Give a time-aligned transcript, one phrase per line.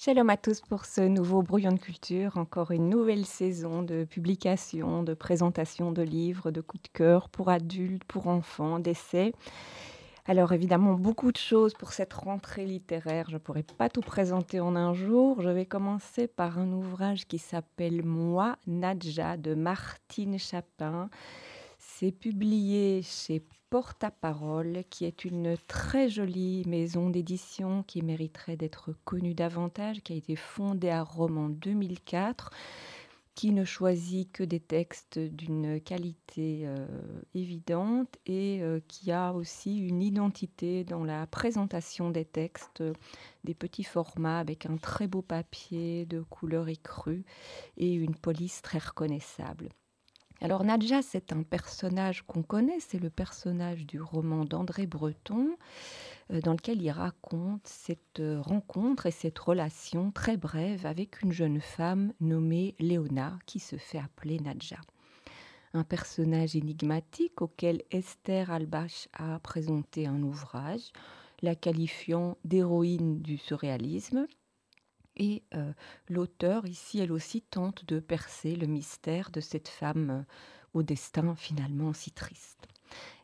[0.00, 5.02] Shalom à tous pour ce nouveau brouillon de culture, encore une nouvelle saison de publications,
[5.02, 9.32] de présentations de livres, de coups de cœur pour adultes, pour enfants, d'essais.
[10.24, 13.26] Alors évidemment, beaucoup de choses pour cette rentrée littéraire.
[13.28, 15.42] Je ne pourrais pas tout présenter en un jour.
[15.42, 21.10] Je vais commencer par un ouvrage qui s'appelle Moi, Nadja de Martine Chapin.
[22.00, 29.34] C'est publié chez Porte-à-Parole, qui est une très jolie maison d'édition qui mériterait d'être connue
[29.34, 32.52] davantage, qui a été fondée à Rome en 2004,
[33.34, 36.86] qui ne choisit que des textes d'une qualité euh,
[37.34, 42.84] évidente et euh, qui a aussi une identité dans la présentation des textes,
[43.42, 47.24] des petits formats avec un très beau papier de couleur écrue
[47.76, 49.70] et une police très reconnaissable.
[50.40, 55.56] Alors Nadja, c'est un personnage qu'on connaît, c'est le personnage du roman d'André Breton,
[56.30, 61.32] euh, dans lequel il raconte cette euh, rencontre et cette relation très brève avec une
[61.32, 64.78] jeune femme nommée Léona, qui se fait appeler Nadja.
[65.74, 70.92] Un personnage énigmatique auquel Esther Albach a présenté un ouvrage,
[71.42, 74.28] la qualifiant d'héroïne du surréalisme,
[75.18, 75.72] et euh,
[76.08, 80.22] l'auteur, ici, elle aussi, tente de percer le mystère de cette femme euh,
[80.74, 82.68] au destin finalement si triste.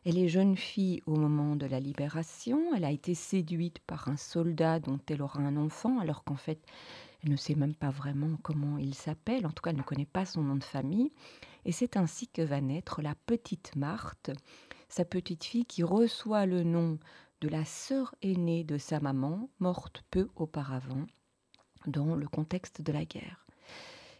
[0.05, 4.17] Elle est jeune fille au moment de la libération, elle a été séduite par un
[4.17, 6.59] soldat dont elle aura un enfant, alors qu'en fait,
[7.23, 10.05] elle ne sait même pas vraiment comment il s'appelle, en tout cas, elle ne connaît
[10.05, 11.11] pas son nom de famille.
[11.65, 14.29] Et c'est ainsi que va naître la petite Marthe,
[14.87, 16.99] sa petite fille qui reçoit le nom
[17.41, 21.05] de la sœur aînée de sa maman, morte peu auparavant,
[21.87, 23.45] dans le contexte de la guerre.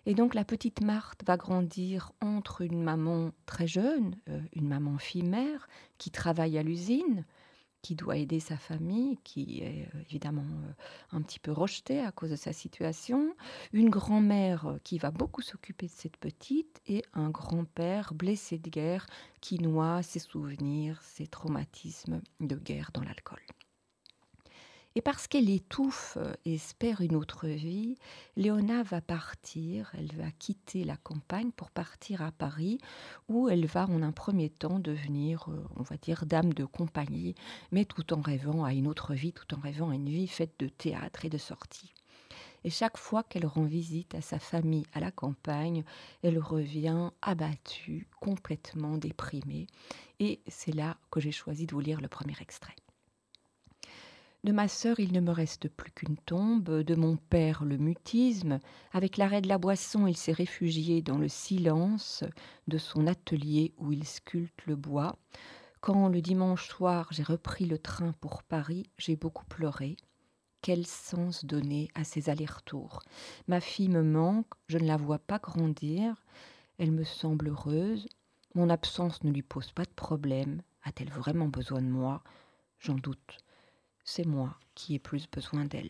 [0.06, 4.98] Et donc la petite Marthe va grandir entre une maman très jeune, euh, une maman
[5.00, 5.68] fille-mère,
[5.98, 7.26] qui travaille à l'usine,
[7.82, 10.72] qui doit aider sa famille, qui est euh, évidemment euh,
[11.12, 13.36] un petit peu rejetée à cause de sa situation,
[13.74, 19.08] une grand-mère qui va beaucoup s'occuper de cette petite, et un grand-père blessé de guerre
[19.42, 23.42] qui noie ses souvenirs, ses traumatismes de guerre dans l'alcool.
[24.98, 27.98] Et parce qu'elle étouffe et espère une autre vie,
[28.38, 32.78] Léona va partir, elle va quitter la campagne pour partir à Paris,
[33.28, 37.36] où elle va en un premier temps devenir, euh, on va dire, dame de compagnie,
[37.74, 40.54] mais tout en rêvant à une autre vie, tout en rêvant à une vie faite
[40.60, 41.94] de théâtre et de sorties.
[42.64, 45.84] Et chaque fois qu'elle rend visite à sa famille à la campagne,
[46.24, 49.68] elle revient abattue, complètement déprimée.
[50.20, 52.76] Et c'est là que j'ai choisi de vous lire le premier extrait.
[54.46, 58.60] De ma sœur, il ne me reste plus qu'une tombe, de mon père le mutisme.
[58.94, 62.24] Avec l'arrêt de la boisson, il s'est réfugié dans le silence
[62.68, 65.18] de son atelier où il sculpte le bois.
[65.82, 69.98] Quand le dimanche soir j'ai repris le train pour Paris, j'ai beaucoup pleuré.
[70.62, 73.02] Quel sens donner à ces allers-retours?
[73.48, 76.24] Ma fille me manque, je ne la vois pas grandir.
[76.78, 78.06] Elle me semble heureuse.
[78.54, 80.62] Mon absence ne lui pose pas de problème.
[80.84, 82.22] A-t-elle vraiment besoin de moi?
[82.78, 83.40] J'en doute
[84.06, 85.90] c'est moi qui ai plus besoin d'elle.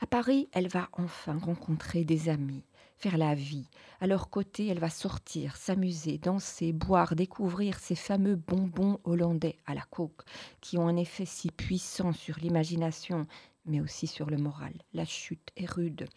[0.00, 2.64] À Paris, elle va enfin rencontrer des amis,
[2.96, 3.68] faire la vie.
[4.00, 9.74] À leur côté, elle va sortir, s'amuser, danser, boire, découvrir ces fameux bonbons hollandais à
[9.74, 10.22] la coque,
[10.60, 13.26] qui ont un effet si puissant sur l'imagination,
[13.66, 14.72] mais aussi sur le moral.
[14.94, 16.08] La chute est rude.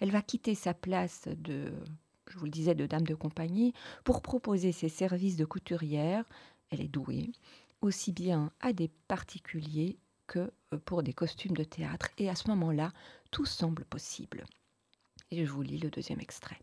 [0.00, 1.72] Elle va quitter sa place de,
[2.28, 3.72] je vous le disais, de dame de compagnie,
[4.04, 6.24] pour proposer ses services de couturière.
[6.70, 7.32] Elle est douée
[7.80, 12.08] aussi bien à des particuliers que euh, pour des costumes de théâtre.
[12.18, 12.92] Et à ce moment-là,
[13.30, 14.44] tout semble possible.
[15.30, 16.60] Et je vous lis le deuxième extrait.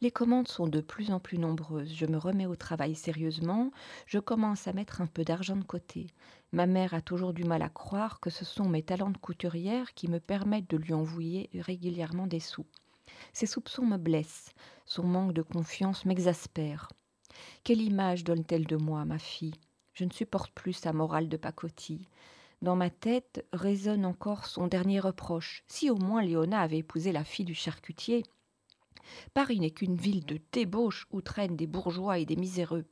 [0.00, 1.92] Les commandes sont de plus en plus nombreuses.
[1.94, 3.70] Je me remets au travail sérieusement.
[4.06, 6.06] Je commence à mettre un peu d'argent de côté.
[6.52, 9.92] Ma mère a toujours du mal à croire que ce sont mes talents de couturière
[9.94, 12.66] qui me permettent de lui envoyer régulièrement des sous.
[13.32, 14.54] Ses soupçons me blessent.
[14.86, 16.88] Son manque de confiance m'exaspère.
[17.62, 19.54] Quelle image donne-t-elle de moi, ma fille?
[19.98, 22.06] Je ne supporte plus sa morale de pacotille.
[22.62, 25.64] Dans ma tête résonne encore son dernier reproche.
[25.66, 28.22] Si au moins Léona avait épousé la fille du charcutier.
[29.34, 32.84] Paris n'est qu'une ville de débauche où traînent des bourgeois et des miséreux.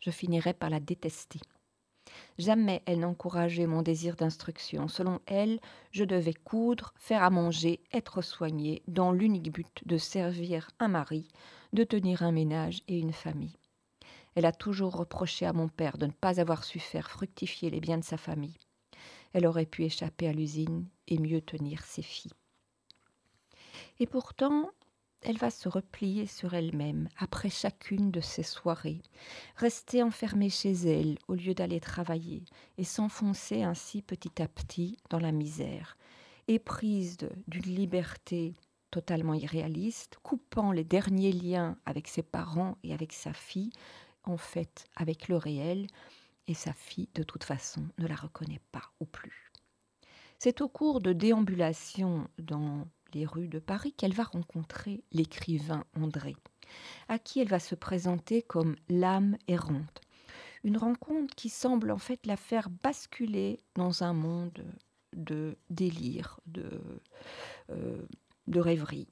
[0.00, 1.38] Je finirais par la détester.
[2.38, 4.88] Jamais elle n'encourageait mon désir d'instruction.
[4.88, 5.60] Selon elle,
[5.92, 11.28] je devais coudre, faire à manger, être soignée, dans l'unique but de servir un mari,
[11.72, 13.56] de tenir un ménage et une famille.
[14.36, 17.80] Elle a toujours reproché à mon père de ne pas avoir su faire fructifier les
[17.80, 18.58] biens de sa famille.
[19.32, 22.34] Elle aurait pu échapper à l'usine et mieux tenir ses filles.
[23.98, 24.70] Et pourtant,
[25.22, 29.02] elle va se replier sur elle-même après chacune de ses soirées,
[29.56, 32.44] rester enfermée chez elle au lieu d'aller travailler
[32.76, 35.96] et s'enfoncer ainsi petit à petit dans la misère.
[36.46, 37.16] éprise
[37.48, 38.54] d'une liberté
[38.90, 43.72] totalement irréaliste, coupant les derniers liens avec ses parents et avec sa fille,
[44.26, 45.86] en fait avec le réel,
[46.48, 49.50] et sa fille, de toute façon, ne la reconnaît pas ou plus.
[50.38, 56.36] C'est au cours de déambulations dans les rues de Paris qu'elle va rencontrer l'écrivain André,
[57.08, 60.02] à qui elle va se présenter comme l'âme errante.
[60.64, 64.64] Une rencontre qui semble en fait la faire basculer dans un monde
[65.14, 66.68] de délire, de,
[67.70, 68.02] euh,
[68.48, 69.08] de rêverie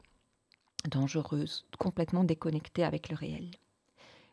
[0.91, 3.51] dangereuse, complètement déconnectée avec le réel.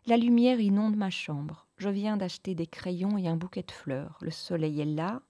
[0.07, 1.68] La lumière inonde ma chambre.
[1.77, 4.18] Je viens d'acheter des crayons et un bouquet de fleurs.
[4.21, 5.21] Le soleil est là,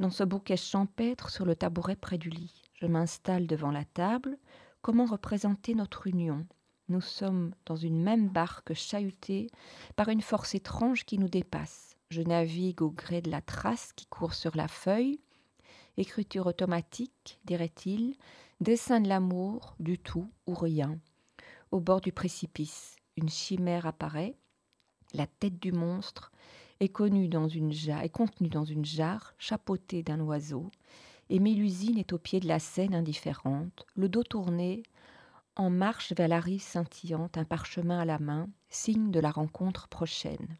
[0.00, 2.62] dans ce bouquet champêtre sur le tabouret près du lit.
[2.80, 4.38] Je m'installe devant la table.
[4.80, 6.46] Comment représenter notre union?
[6.88, 9.48] Nous sommes dans une même barque chahutée
[9.96, 11.94] par une force étrange qui nous dépasse.
[12.08, 15.20] Je navigue au gré de la trace qui court sur la feuille.
[15.98, 18.16] Écriture automatique, dirait-il,
[18.62, 20.98] dessin de l'amour, du tout ou rien.
[21.70, 24.36] Au bord du précipice, une chimère apparaît,
[25.14, 26.32] la tête du monstre
[26.80, 30.70] est, connue dans une jarre, est contenue dans une jarre chapeautée d'un oiseau,
[31.28, 34.82] et Mélusine est au pied de la scène indifférente, le dos tourné,
[35.56, 39.88] en marche vers la rive scintillante, un parchemin à la main, signe de la rencontre
[39.88, 40.58] prochaine.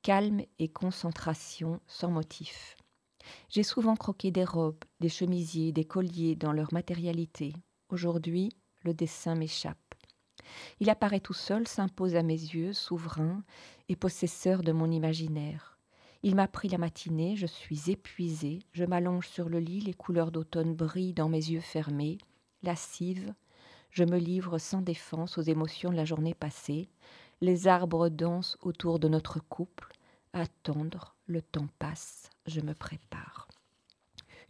[0.00, 2.76] Calme et concentration sans motif.
[3.50, 7.54] J'ai souvent croqué des robes, des chemisiers, des colliers dans leur matérialité.
[7.88, 8.50] Aujourd'hui,
[8.82, 9.81] le dessin m'échappe.
[10.80, 13.42] Il apparaît tout seul, s'impose à mes yeux, souverain
[13.88, 15.78] et possesseur de mon imaginaire.
[16.22, 20.30] Il m'a pris la matinée, je suis épuisée, je m'allonge sur le lit, les couleurs
[20.30, 22.18] d'automne brillent dans mes yeux fermés,
[22.62, 23.34] lascive,
[23.90, 26.88] je me livre sans défense aux émotions de la journée passée,
[27.40, 29.92] les arbres dansent autour de notre couple,
[30.32, 33.48] attendre, le temps passe, je me prépare.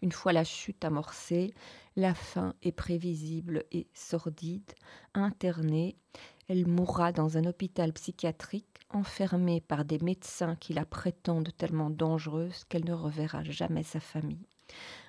[0.03, 1.55] Une fois la chute amorcée,
[1.95, 4.73] la fin est prévisible et sordide.
[5.15, 5.97] Internée,
[6.49, 12.65] elle mourra dans un hôpital psychiatrique, enfermée par des médecins qui la prétendent tellement dangereuse
[12.65, 14.49] qu'elle ne reverra jamais sa famille.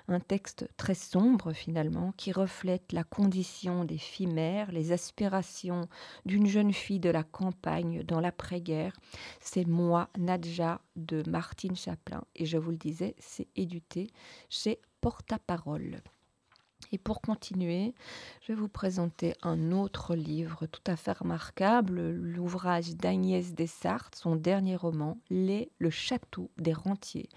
[0.08, 5.88] Un texte très sombre finalement qui reflète la condition des filles mères, les aspirations
[6.26, 8.94] d'une jeune fille de la campagne dans l'après-guerre.
[9.40, 14.08] C'est moi, Nadja de Martine Chaplin et je vous le disais, c'est édité
[14.50, 16.02] chez Porte-à-Parole.
[16.92, 17.94] Et pour continuer,
[18.40, 24.36] je vais vous présenter un autre livre tout à fait remarquable, l'ouvrage d'Agnès Dessartes, son
[24.36, 27.28] dernier roman, Les, le château des rentiers,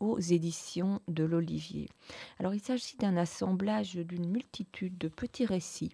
[0.00, 1.88] aux éditions de l'Olivier.
[2.38, 5.92] Alors il s'agit d'un assemblage d'une multitude de petits récits.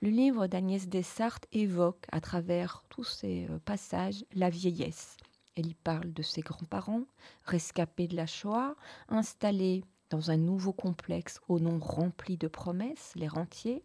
[0.00, 5.16] Le livre d'Agnès Dessartes évoque à travers tous ces euh, passages la vieillesse.
[5.56, 7.02] Elle y parle de ses grands-parents,
[7.44, 8.76] rescapés de la Shoah,
[9.08, 13.82] installés dans un nouveau complexe au nom rempli de promesses, les rentiers.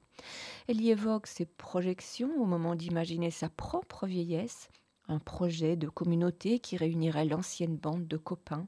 [0.67, 4.69] Elle y évoque ses projections au moment d'imaginer sa propre vieillesse,
[5.07, 8.67] un projet de communauté qui réunirait l'ancienne bande de copains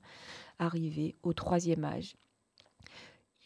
[0.60, 2.16] arrivés au troisième âge.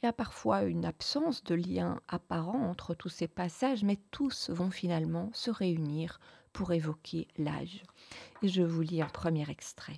[0.02, 4.50] Il y a parfois une absence de lien apparent entre tous ces passages, mais tous
[4.50, 6.22] vont finalement se réunir
[6.54, 7.84] pour évoquer l'âge.
[8.42, 9.98] Et je vous lis un premier extrait.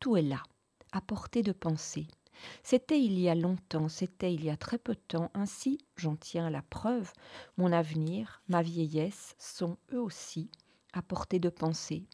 [0.00, 0.42] Tout est là,
[0.90, 2.08] à portée de pensée,
[2.62, 6.16] c'était il y a longtemps, c'était il y a très peu de temps, ainsi, j'en
[6.16, 7.12] tiens la preuve,
[7.56, 10.50] mon avenir, ma vieillesse sont eux aussi
[10.92, 12.06] à portée de pensée.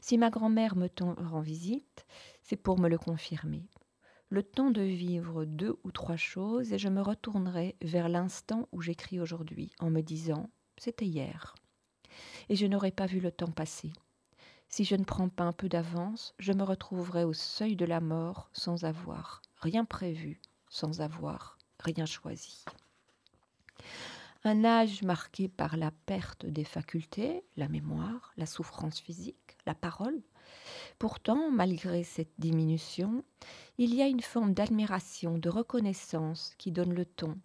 [0.00, 2.06] Si ma grand-mère me rend visite,
[2.42, 3.68] c'est pour me le confirmer.
[4.28, 8.80] Le temps de vivre deux ou trois choses et je me retournerai vers l'instant où
[8.80, 11.54] j'écris aujourd'hui en me disant c'était hier.
[12.48, 13.92] Et je n'aurais pas vu le temps passer.
[14.68, 18.00] Si je ne prends pas un peu d'avance, je me retrouverai au seuil de la
[18.00, 22.64] mort sans avoir rien prévu, sans avoir rien choisi.
[24.44, 30.20] Un âge marqué par la perte des facultés, la mémoire, la souffrance physique, la parole.
[30.98, 33.24] Pourtant, malgré cette diminution,
[33.78, 37.38] il y a une forme d'admiration, de reconnaissance qui donne le ton,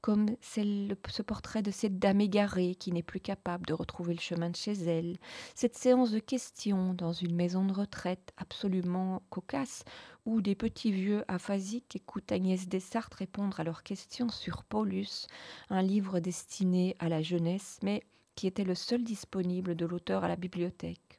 [0.00, 4.50] comme ce portrait de cette dame égarée qui n'est plus capable de retrouver le chemin
[4.50, 5.16] de chez elle,
[5.54, 9.84] cette séance de questions dans une maison de retraite absolument cocasse,
[10.24, 15.26] où des petits vieux aphasiques écoutent Agnès Dessart répondre à leurs questions sur Paulus,
[15.70, 20.28] un livre destiné à la jeunesse, mais qui était le seul disponible de l'auteur à
[20.28, 21.18] la bibliothèque.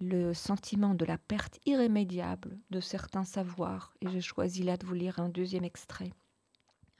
[0.00, 4.94] Le sentiment de la perte irrémédiable de certains savoirs, et j'ai choisi là de vous
[4.94, 6.12] lire un deuxième extrait.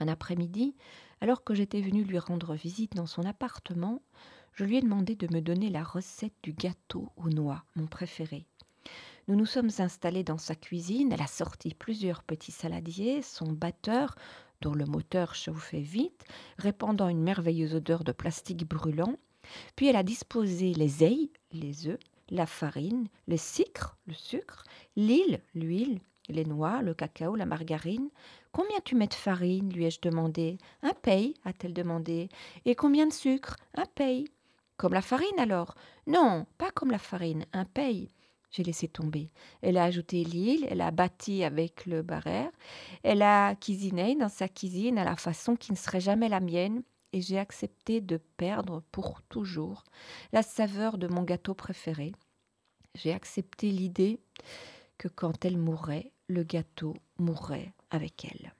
[0.00, 0.74] Un après-midi,
[1.20, 4.00] alors que j'étais venue lui rendre visite dans son appartement,
[4.54, 8.46] je lui ai demandé de me donner la recette du gâteau aux noix, mon préféré.
[9.28, 14.14] Nous nous sommes installés dans sa cuisine, elle a sorti plusieurs petits saladiers, son batteur,
[14.60, 16.24] dont le moteur chauffait vite,
[16.58, 19.16] répandant une merveilleuse odeur de plastique brûlant.
[19.76, 21.98] Puis elle a disposé les ailes, les œufs,
[22.30, 24.64] la farine, le sucre, le sucre,
[24.96, 28.10] l'huile, l'huile, les noix, le cacao, la margarine.
[28.52, 30.58] Combien tu mets de farine lui ai-je demandé.
[30.82, 32.28] Un paye, a-t-elle demandé.
[32.64, 33.56] Et combien de sucre?
[33.74, 34.28] Un paye.
[34.76, 35.74] Comme la farine alors
[36.06, 38.10] Non, pas comme la farine, un paye.
[38.50, 39.30] J'ai laissé tomber.
[39.60, 42.50] Elle a ajouté l'huile, elle a bâti avec le barrère,
[43.02, 46.82] elle a cuisiné dans sa cuisine à la façon qui ne serait jamais la mienne,
[47.12, 49.84] et j'ai accepté de perdre pour toujours
[50.32, 52.12] la saveur de mon gâteau préféré.
[52.94, 54.18] J'ai accepté l'idée
[54.98, 58.54] que quand elle mourrait, le gâteau mourrait avec elle.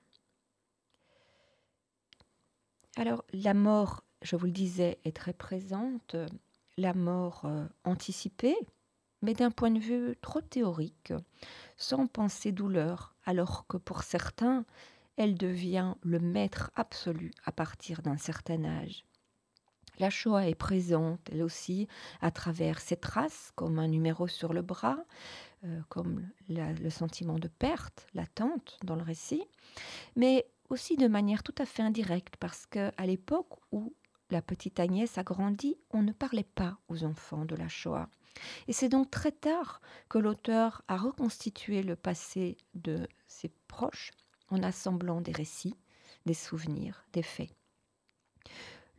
[2.96, 6.16] Alors la mort, je vous le disais, est très présente,
[6.76, 8.56] la mort euh, anticipée,
[9.22, 11.12] mais d'un point de vue trop théorique,
[11.76, 14.64] sans penser douleur, alors que pour certains,
[15.16, 19.04] elle devient le maître absolu à partir d'un certain âge.
[19.99, 21.88] La Shoah est présente, elle aussi,
[22.21, 24.99] à travers ses traces, comme un numéro sur le bras,
[25.64, 29.45] euh, comme le sentiment de perte, l'attente dans le récit,
[30.14, 33.95] mais aussi de manière tout à fait indirecte, parce qu'à l'époque où
[34.31, 38.09] la petite Agnès a grandi, on ne parlait pas aux enfants de la Shoah.
[38.69, 44.12] Et c'est donc très tard que l'auteur a reconstitué le passé de ses proches
[44.50, 45.76] en assemblant des récits,
[46.26, 47.50] des souvenirs, des faits.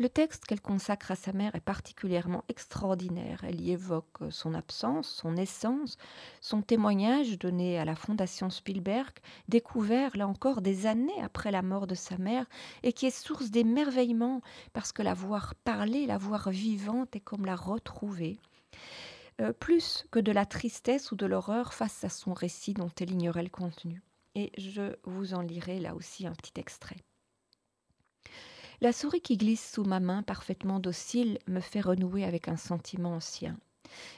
[0.02, 3.44] Le texte qu'elle consacre à sa mère est particulièrement extraordinaire.
[3.44, 5.98] Elle y évoque son absence, son essence,
[6.40, 9.12] son témoignage donné à la Fondation Spielberg,
[9.50, 12.46] découvert là encore des années après la mort de sa mère,
[12.82, 14.40] et qui est source d'émerveillement
[14.72, 18.40] parce que la voir parler, la voir vivante est comme la retrouver.
[19.42, 23.12] Euh, plus que de la tristesse ou de l'horreur face à son récit dont elle
[23.12, 24.02] ignorait le contenu.
[24.36, 27.04] Et je vous en lirai là aussi un petit extrait.
[28.82, 33.16] La souris qui glisse sous ma main parfaitement docile me fait renouer avec un sentiment
[33.16, 33.58] ancien.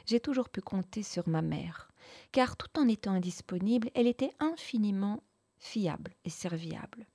[0.05, 1.89] J'ai toujours pu compter sur ma mère,
[2.31, 5.23] car tout en étant indisponible, elle était infiniment
[5.57, 7.07] fiable et serviable.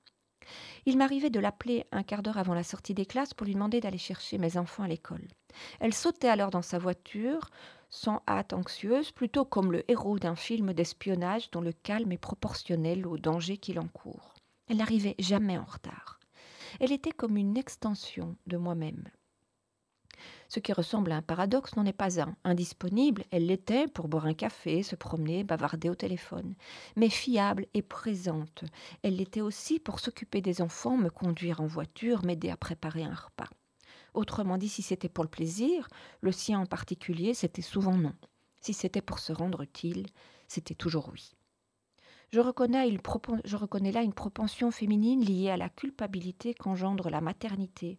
[0.85, 3.79] Il m'arrivait de l'appeler un quart d'heure avant la sortie des classes pour lui demander
[3.79, 5.27] d'aller chercher mes enfants à l'école.
[5.79, 7.49] Elle sautait alors dans sa voiture,
[7.89, 13.07] sans hâte anxieuse, plutôt comme le héros d'un film d'espionnage dont le calme est proportionnel
[13.07, 14.33] au danger qu'il encourt.
[14.69, 16.16] Elle n'arrivait jamais en retard.
[16.79, 19.09] Elle était comme une extension de moi-même.
[20.49, 22.35] Ce qui ressemble à un paradoxe n'en est pas un.
[22.43, 26.55] Indisponible, elle l'était pour boire un café, se promener, bavarder au téléphone.
[26.95, 28.63] Mais fiable et présente,
[29.03, 33.13] elle l'était aussi pour s'occuper des enfants, me conduire en voiture, m'aider à préparer un
[33.13, 33.49] repas.
[34.13, 35.87] Autrement dit, si c'était pour le plaisir,
[36.21, 38.15] le sien en particulier, c'était souvent non.
[38.61, 40.07] Si c'était pour se rendre utile,
[40.47, 41.35] c'était toujours oui.
[42.31, 47.95] Je reconnais, là une propension féminine liée à la culpabilité qu'engendre la maternité,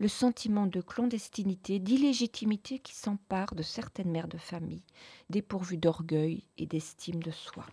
[0.00, 4.82] le sentiment de clandestinité, d'illégitimité qui s'empare de certaines mères de famille,
[5.30, 7.66] dépourvues d'orgueil et d'estime de soi.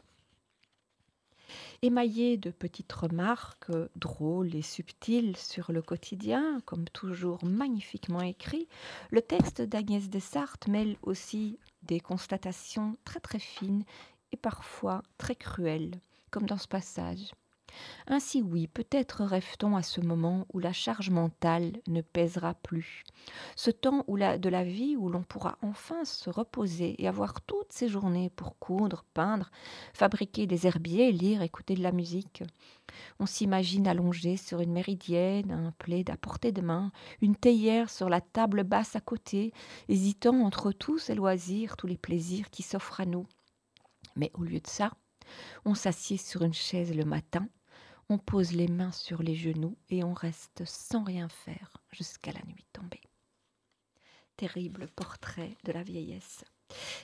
[1.82, 8.68] Émaillé de petites remarques drôles et subtiles sur le quotidien, comme toujours magnifiquement écrit,
[9.10, 13.84] le texte d'Agnès Dessartes mêle aussi des constatations très très fines
[14.32, 16.00] et parfois très cruelles,
[16.32, 17.32] comme dans ce passage.
[18.08, 23.04] Ainsi oui, peut-être rêve-t-on à ce moment où la charge mentale ne pèsera plus,
[23.56, 27.72] ce temps où de la vie où l'on pourra enfin se reposer et avoir toutes
[27.72, 29.50] ses journées pour coudre, peindre,
[29.94, 32.44] fabriquer des herbiers, lire, écouter de la musique.
[33.20, 36.92] On s'imagine allongé sur une méridienne, un plaid à portée de main,
[37.22, 39.52] une théière sur la table basse à côté,
[39.90, 43.26] hésitant entre tous ces loisirs, tous les plaisirs qui s'offrent à nous.
[44.16, 44.92] Mais au lieu de ça,
[45.66, 47.48] on s'assied sur une chaise le matin,
[48.10, 52.42] on pose les mains sur les genoux et on reste sans rien faire jusqu'à la
[52.46, 53.02] nuit tombée.
[54.38, 56.44] Terrible portrait de la vieillesse.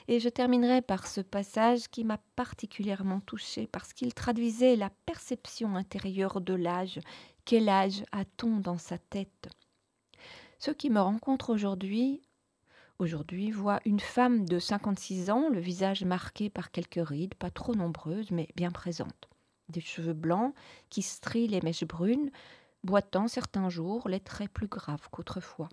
[0.08, 5.76] Et je terminerai par ce passage qui m'a particulièrement touchée parce qu'il traduisait la perception
[5.76, 7.00] intérieure de l'âge.
[7.44, 9.48] Quel âge a-t-on dans sa tête?
[10.58, 12.22] Ceux qui me rencontrent aujourd'hui
[13.02, 17.74] aujourd'hui voient une femme de 56 ans, le visage marqué par quelques rides, pas trop
[17.74, 19.28] nombreuses, mais bien présentes
[19.68, 20.54] des cheveux blancs
[20.90, 22.30] qui strient les mèches brunes,
[22.84, 25.68] boitant certains jours les traits plus graves qu'autrefois.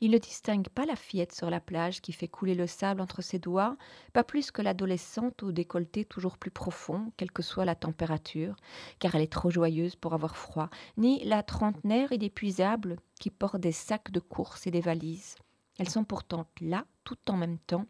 [0.00, 3.20] Il ne distingue pas la fillette sur la plage qui fait couler le sable entre
[3.20, 3.76] ses doigts,
[4.12, 8.56] pas plus que l'adolescente au décolleté toujours plus profond, quelle que soit la température,
[8.98, 13.72] car elle est trop joyeuse pour avoir froid, ni la trentenaire inépuisable qui porte des
[13.72, 15.36] sacs de course et des valises.
[15.78, 17.86] Elles sont pourtant là, tout en même temps,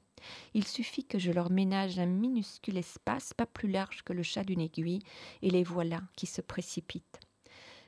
[0.55, 4.45] il suffit que je leur ménage un minuscule espace, pas plus large que le chat
[4.45, 5.01] d'une aiguille,
[5.43, 7.21] et les voilà qui se précipitent.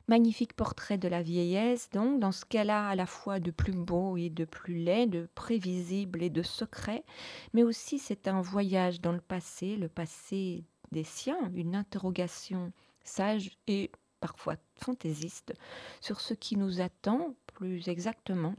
[0.08, 4.16] Magnifique portrait de la vieillesse, donc, dans ce a à la fois de plus beau
[4.16, 7.04] et de plus laid, de prévisible et de secret,
[7.52, 12.72] mais aussi c'est un voyage dans le passé, le passé des siens, une interrogation
[13.04, 15.54] sage et parfois fantaisiste
[16.00, 18.56] sur ce qui nous attend, plus exactement,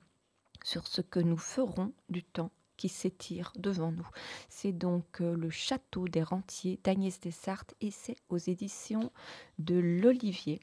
[0.64, 4.08] sur ce que nous ferons du temps qui s'étire devant nous.
[4.50, 9.12] C'est donc euh, le château des rentiers d'Agnès Dessartes et c'est aux éditions
[9.60, 10.62] de l'Olivier.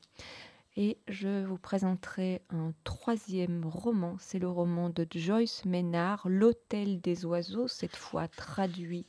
[0.77, 7.25] Et je vous présenterai un troisième roman, c'est le roman de Joyce Ménard, L'Hôtel des
[7.25, 9.07] oiseaux, cette fois traduit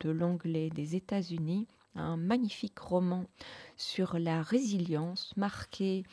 [0.00, 1.66] de l'anglais des États-Unis.
[1.94, 3.26] Un magnifique roman
[3.76, 6.04] sur la résilience, marqué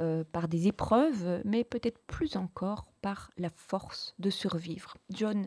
[0.00, 2.86] euh, par des épreuves, mais peut-être plus encore
[3.36, 4.96] la force de survivre.
[5.10, 5.46] John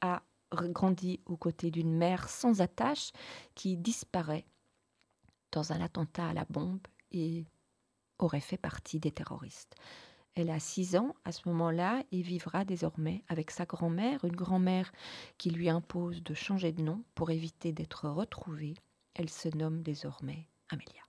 [0.00, 3.12] a grandi aux côtés d'une mère sans attache
[3.54, 4.46] qui disparaît
[5.52, 7.44] dans un attentat à la bombe et
[8.18, 9.74] aurait fait partie des terroristes.
[10.34, 14.92] Elle a six ans à ce moment-là et vivra désormais avec sa grand-mère, une grand-mère
[15.36, 18.74] qui lui impose de changer de nom pour éviter d'être retrouvée.
[19.14, 21.07] Elle se nomme désormais Amélia.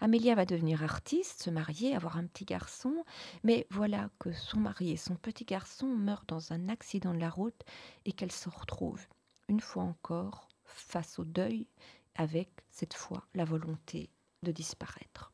[0.00, 3.04] Amélia va devenir artiste, se marier, avoir un petit garçon,
[3.44, 7.30] mais voilà que son mari et son petit garçon meurent dans un accident de la
[7.30, 7.62] route
[8.04, 9.06] et qu'elle se retrouve,
[9.48, 11.66] une fois encore, face au deuil,
[12.14, 14.10] avec cette fois la volonté
[14.42, 15.30] de disparaître.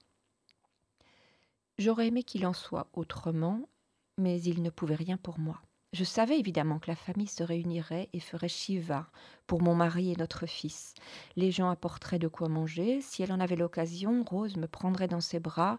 [1.79, 3.69] J'aurais aimé qu'il en soit autrement,
[4.17, 5.63] mais il ne pouvait rien pour moi.
[5.95, 9.07] Je savais évidemment que la famille se réunirait et ferait Shiva
[9.47, 10.93] pour mon mari et notre fils.
[11.35, 13.01] Les gens apporteraient de quoi manger.
[13.01, 15.79] Si elle en avait l'occasion, Rose me prendrait dans ses bras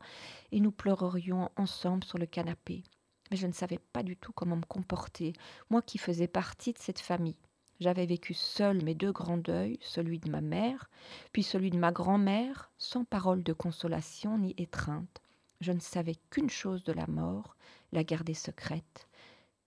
[0.51, 2.81] et nous pleurerions ensemble sur le canapé.
[3.29, 5.33] Mais je ne savais pas du tout comment me comporter,
[5.69, 7.37] moi qui faisais partie de cette famille.
[7.79, 10.89] J'avais vécu seul mes deux grands deuils, celui de ma mère,
[11.33, 15.21] puis celui de ma grand-mère, sans parole de consolation ni étreinte.
[15.61, 17.55] Je ne savais qu'une chose de la mort,
[17.91, 19.08] la garder secrète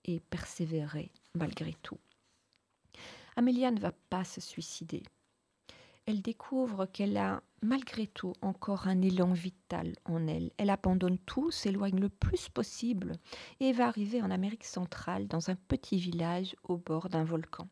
[0.04, 1.98] et persévérer malgré tout.
[3.36, 5.02] Amélia ne va pas se suicider.
[6.04, 10.50] Elle découvre qu'elle a malgré tout encore un élan vital en elle.
[10.56, 13.12] Elle abandonne tout, s'éloigne le plus possible
[13.60, 17.68] et va arriver en Amérique centrale dans un petit village au bord d'un volcan.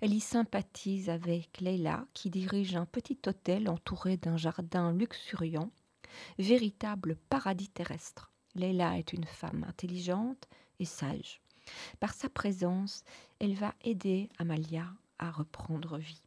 [0.00, 5.70] Elle y sympathise avec Leila qui dirige un petit hôtel entouré d'un jardin luxuriant
[6.38, 8.32] véritable paradis terrestre.
[8.54, 11.40] Leila est une femme intelligente et sage.
[12.00, 13.04] Par sa présence,
[13.38, 14.86] elle va aider Amalia
[15.18, 16.22] à reprendre vie.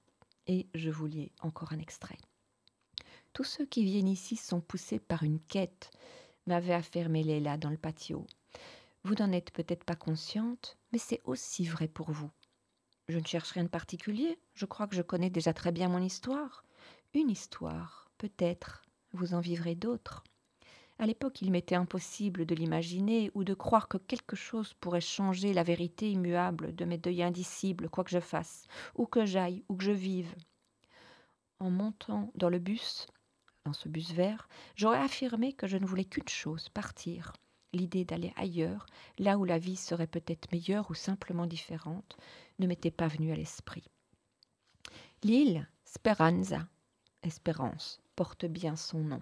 [0.48, 1.08] Et je vous
[1.42, 2.18] encore un extrait.
[3.34, 5.92] Tous ceux qui viennent ici sont poussés par une quête,
[6.48, 8.26] m'avait affirmé Leila dans le patio.
[9.04, 12.30] Vous n'en êtes peut-être pas consciente, mais c'est aussi vrai pour vous.
[13.08, 16.02] Je ne cherche rien de particulier, je crois que je connais déjà très bien mon
[16.02, 16.64] histoire.
[17.14, 20.24] Une histoire, peut-être, vous en vivrez d'autres.
[21.02, 25.52] À l'époque, il m'était impossible de l'imaginer ou de croire que quelque chose pourrait changer
[25.52, 29.76] la vérité immuable de mes deuils indicibles, quoi que je fasse, où que j'aille, où
[29.76, 30.32] que je vive.
[31.58, 33.08] En montant dans le bus,
[33.66, 37.34] dans ce bus vert, j'aurais affirmé que je ne voulais qu'une chose, partir.
[37.74, 38.86] L'idée d'aller ailleurs,
[39.18, 42.16] là où la vie serait peut-être meilleure ou simplement différente,
[42.60, 43.90] ne m'était pas venue à l'esprit.
[45.24, 46.68] L'île Speranza,
[47.24, 49.22] espérance, porte bien son nom.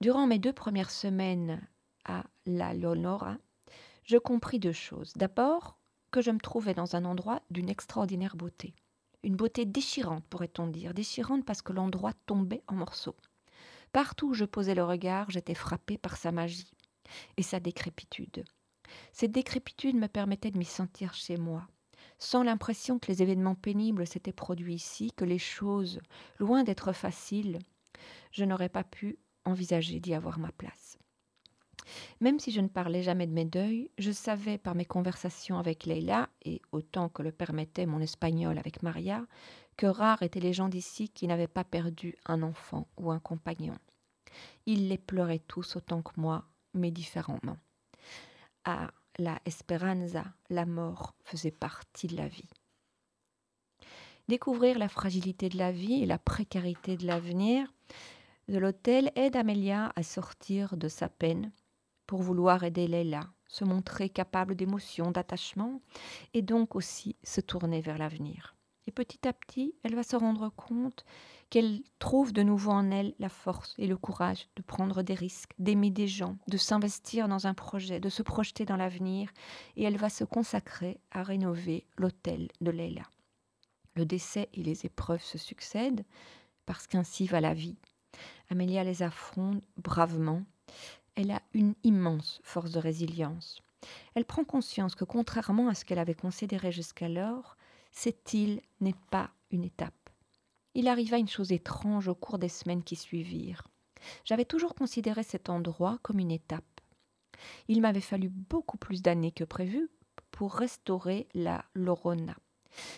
[0.00, 1.60] Durant mes deux premières semaines
[2.04, 3.36] à La Lonora,
[4.04, 5.12] je compris deux choses.
[5.16, 5.76] D'abord,
[6.12, 8.74] que je me trouvais dans un endroit d'une extraordinaire beauté.
[9.24, 13.16] Une beauté déchirante, pourrait-on dire, déchirante parce que l'endroit tombait en morceaux.
[13.92, 16.70] Partout où je posais le regard, j'étais frappée par sa magie
[17.36, 18.44] et sa décrépitude.
[19.12, 21.66] Cette décrépitude me permettait de m'y sentir chez moi,
[22.20, 26.00] sans l'impression que les événements pénibles s'étaient produits ici, que les choses,
[26.38, 27.58] loin d'être faciles,
[28.30, 30.98] je n'aurais pas pu envisager d'y avoir ma place.
[32.20, 35.86] Même si je ne parlais jamais de mes deuils, je savais par mes conversations avec
[35.86, 39.26] Leila, et autant que le permettait mon espagnol avec Maria,
[39.76, 43.76] que rares étaient les gens d'ici qui n'avaient pas perdu un enfant ou un compagnon.
[44.66, 47.56] Ils les pleuraient tous autant que moi, mais différemment.
[48.64, 52.48] À la Esperanza, la mort faisait partie de la vie.
[54.28, 57.72] Découvrir la fragilité de la vie et la précarité de l'avenir
[58.48, 61.52] de l'hôtel aide Amélia à sortir de sa peine
[62.06, 65.82] pour vouloir aider Leila, se montrer capable d'émotion, d'attachement
[66.32, 68.56] et donc aussi se tourner vers l'avenir.
[68.86, 71.04] Et petit à petit, elle va se rendre compte
[71.50, 75.52] qu'elle trouve de nouveau en elle la force et le courage de prendre des risques,
[75.58, 79.30] d'aimer des gens, de s'investir dans un projet, de se projeter dans l'avenir,
[79.76, 83.04] et elle va se consacrer à rénover l'hôtel de Leila.
[83.94, 86.04] Le décès et les épreuves se succèdent,
[86.64, 87.76] parce qu'ainsi va la vie.
[88.50, 90.42] Amélia les affronte bravement.
[91.14, 93.60] Elle a une immense force de résilience.
[94.14, 97.56] Elle prend conscience que contrairement à ce qu'elle avait considéré jusqu'alors,
[97.92, 99.94] cette île n'est pas une étape.
[100.74, 103.66] Il arriva une chose étrange au cours des semaines qui suivirent.
[104.24, 106.64] J'avais toujours considéré cet endroit comme une étape.
[107.68, 109.88] Il m'avait fallu beaucoup plus d'années que prévu
[110.30, 112.36] pour restaurer la Lorona.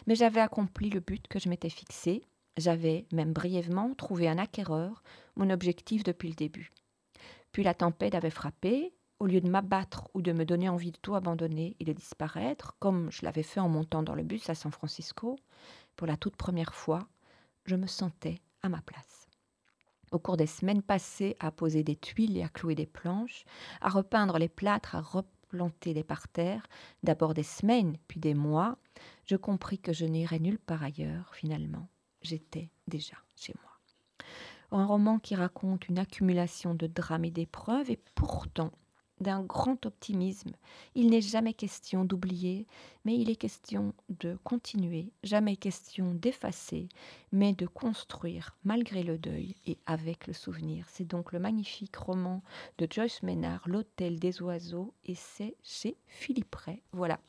[0.07, 2.23] Mais j'avais accompli le but que je m'étais fixé.
[2.57, 5.03] J'avais, même brièvement, trouvé un acquéreur,
[5.37, 6.73] mon objectif depuis le début.
[7.53, 8.93] Puis la tempête avait frappé.
[9.19, 12.75] Au lieu de m'abattre ou de me donner envie de tout abandonner et de disparaître,
[12.79, 15.39] comme je l'avais fait en montant dans le bus à San Francisco,
[15.95, 17.07] pour la toute première fois,
[17.67, 19.29] je me sentais à ma place.
[20.11, 23.45] Au cours des semaines passées à poser des tuiles et à clouer des planches,
[23.83, 26.67] à repeindre les plâtres, à replanter les parterres,
[27.03, 28.79] d'abord des semaines, puis des mois,
[29.27, 31.89] je compris que je n'irais nulle part ailleurs, finalement.
[32.23, 33.71] J'étais déjà chez moi.
[34.73, 38.71] Un roman qui raconte une accumulation de drames et d'épreuves, et pourtant
[39.21, 40.53] d'un grand optimisme.
[40.95, 42.67] Il n'est jamais question d'oublier,
[43.05, 46.89] mais il est question de continuer, jamais question d'effacer,
[47.33, 50.87] mais de construire malgré le deuil et avec le souvenir.
[50.89, 52.43] C'est donc le magnifique roman
[52.79, 56.83] de Joyce Ménard, L'Hôtel des Oiseaux, et c'est chez Philippe Ray.
[56.93, 57.21] Voilà,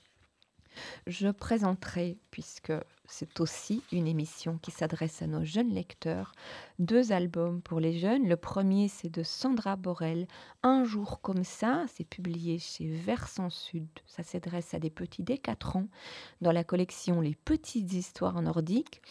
[1.08, 2.74] je présenterai, puisque
[3.12, 6.32] c'est aussi une émission qui s'adresse à nos jeunes lecteurs,
[6.80, 8.28] deux albums pour les jeunes.
[8.28, 10.28] Le premier, c'est de Sandra Borel,
[10.64, 13.88] Un jour comme ça, c'est publié chez Versant Sud.
[14.08, 15.88] Ça s'adresse à des petits dès 4 ans
[16.40, 19.02] dans la collection Les petites histoires nordiques.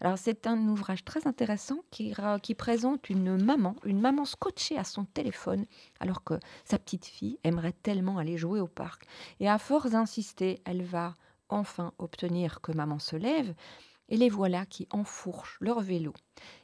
[0.00, 2.14] Alors c'est un ouvrage très intéressant qui,
[2.54, 5.66] présente une maman, une maman scotchée à son téléphone
[5.98, 6.34] alors que
[6.64, 9.04] sa petite fille aimerait tellement aller jouer au parc.
[9.40, 11.14] Et à force d'insister, elle va
[11.50, 13.54] enfin obtenir que maman se lève,
[14.08, 16.12] et les voilà qui enfourchent leur vélo.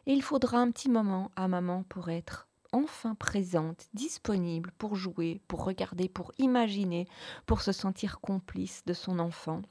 [0.07, 5.41] Et il faudra un petit moment à maman pour être enfin présente, disponible pour jouer,
[5.49, 7.09] pour regarder, pour imaginer,
[7.47, 9.63] pour se sentir complice de son enfant.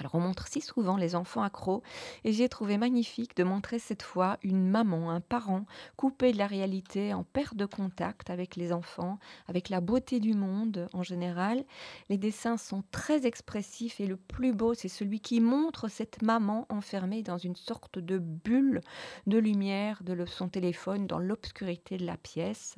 [0.00, 1.82] Alors on montre si souvent les enfants accros
[2.22, 5.64] et j'ai trouvé magnifique de montrer cette fois une maman, un parent
[5.96, 10.34] coupé de la réalité, en perte de contact avec les enfants, avec la beauté du
[10.34, 11.64] monde en général.
[12.10, 16.66] Les dessins sont très expressifs et le plus beau c'est celui qui montre cette maman
[16.68, 18.82] enfermée dans une sorte de bulle
[19.26, 22.76] de lumière de son téléphone dans l'obscurité de la pièce.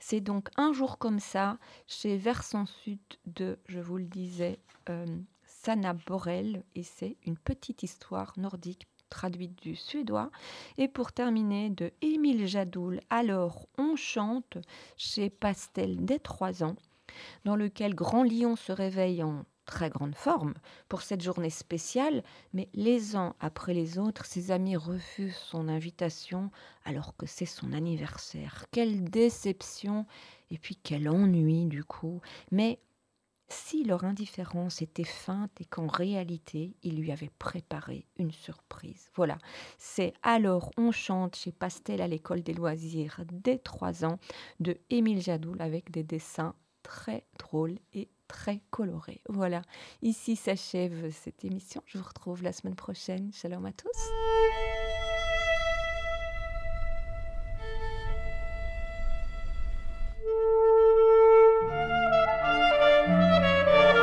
[0.00, 5.06] C'est donc un jour comme ça chez Versant Sud de, je vous le disais, euh,
[5.66, 10.30] Sanna Borel et c'est une petite histoire nordique traduite du suédois.
[10.78, 14.58] Et pour terminer, de Émile Jadoul, Alors on chante
[14.96, 16.76] chez Pastel dès trois ans,
[17.44, 20.54] dans lequel Grand Lion se réveille en très grande forme
[20.88, 26.52] pour cette journée spéciale, mais les uns après les autres, ses amis refusent son invitation
[26.84, 28.66] alors que c'est son anniversaire.
[28.70, 30.06] Quelle déception
[30.52, 32.20] et puis quel ennui du coup.
[32.52, 32.78] Mais
[33.48, 39.10] si leur indifférence était feinte et qu'en réalité, il lui avait préparé une surprise.
[39.14, 39.38] Voilà,
[39.78, 44.18] c'est Alors on chante chez Pastel à l'école des loisirs dès trois ans
[44.60, 49.20] de Émile Jadoul avec des dessins très drôles et très colorés.
[49.28, 49.62] Voilà,
[50.02, 51.82] ici s'achève cette émission.
[51.86, 53.32] Je vous retrouve la semaine prochaine.
[53.32, 54.85] Shalom à tous.